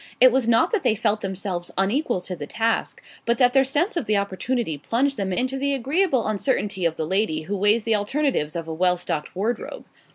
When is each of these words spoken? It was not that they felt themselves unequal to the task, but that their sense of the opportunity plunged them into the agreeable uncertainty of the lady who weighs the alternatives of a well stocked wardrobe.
It 0.19 0.31
was 0.31 0.47
not 0.47 0.71
that 0.71 0.81
they 0.81 0.95
felt 0.95 1.21
themselves 1.21 1.69
unequal 1.77 2.21
to 2.21 2.35
the 2.35 2.47
task, 2.47 3.03
but 3.23 3.37
that 3.37 3.53
their 3.53 3.63
sense 3.63 3.95
of 3.95 4.07
the 4.07 4.17
opportunity 4.17 4.75
plunged 4.75 5.15
them 5.15 5.31
into 5.31 5.59
the 5.59 5.75
agreeable 5.75 6.25
uncertainty 6.25 6.85
of 6.85 6.95
the 6.95 7.05
lady 7.05 7.43
who 7.43 7.55
weighs 7.55 7.83
the 7.83 7.93
alternatives 7.93 8.55
of 8.55 8.67
a 8.67 8.73
well 8.73 8.97
stocked 8.97 9.35
wardrobe. 9.35 9.85